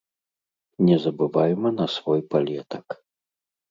Не 0.87 0.97
забывайма 1.05 1.69
на 1.79 1.87
свой 1.99 2.21
палетак. 2.35 2.87